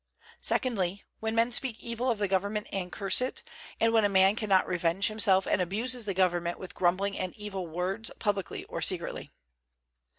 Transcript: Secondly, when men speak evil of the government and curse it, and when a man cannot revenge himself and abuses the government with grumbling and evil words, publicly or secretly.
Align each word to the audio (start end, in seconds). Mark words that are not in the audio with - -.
Secondly, 0.41 1.03
when 1.19 1.35
men 1.35 1.51
speak 1.51 1.79
evil 1.79 2.09
of 2.09 2.17
the 2.17 2.27
government 2.27 2.65
and 2.71 2.91
curse 2.91 3.21
it, 3.21 3.43
and 3.79 3.93
when 3.93 4.03
a 4.03 4.09
man 4.09 4.35
cannot 4.35 4.65
revenge 4.65 5.09
himself 5.09 5.45
and 5.45 5.61
abuses 5.61 6.05
the 6.05 6.15
government 6.15 6.57
with 6.57 6.73
grumbling 6.73 7.15
and 7.15 7.37
evil 7.37 7.67
words, 7.67 8.09
publicly 8.17 8.63
or 8.65 8.81
secretly. 8.81 9.29